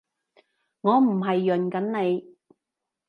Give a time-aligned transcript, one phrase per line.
[0.81, 2.35] 我唔係潤緊你